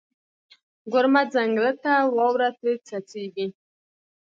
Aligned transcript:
ګورمه 0.91 1.21
ځنګله 1.33 1.71
ته، 1.83 1.93
واوره 2.15 2.49
ترې 2.59 2.73
څڅیږي 2.87 3.47